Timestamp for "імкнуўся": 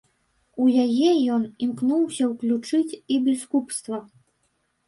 1.65-2.23